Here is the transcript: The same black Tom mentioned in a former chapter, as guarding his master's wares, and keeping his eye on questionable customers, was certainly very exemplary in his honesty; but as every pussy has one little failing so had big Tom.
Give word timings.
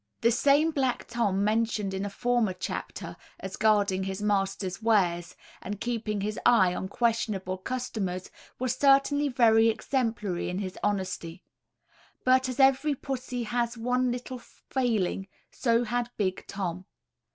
The 0.21 0.31
same 0.31 0.71
black 0.71 1.05
Tom 1.07 1.43
mentioned 1.43 1.93
in 1.93 2.05
a 2.05 2.09
former 2.09 2.53
chapter, 2.53 3.15
as 3.39 3.55
guarding 3.55 4.05
his 4.05 4.19
master's 4.19 4.81
wares, 4.81 5.35
and 5.61 5.79
keeping 5.79 6.21
his 6.21 6.39
eye 6.43 6.73
on 6.73 6.87
questionable 6.87 7.59
customers, 7.59 8.31
was 8.57 8.73
certainly 8.75 9.27
very 9.27 9.69
exemplary 9.69 10.49
in 10.49 10.57
his 10.57 10.75
honesty; 10.81 11.43
but 12.25 12.49
as 12.49 12.59
every 12.59 12.95
pussy 12.95 13.43
has 13.43 13.77
one 13.77 14.11
little 14.11 14.39
failing 14.39 15.27
so 15.51 15.83
had 15.83 16.09
big 16.17 16.47
Tom. 16.47 16.85